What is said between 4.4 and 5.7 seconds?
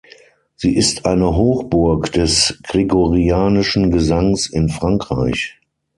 in Frankreich.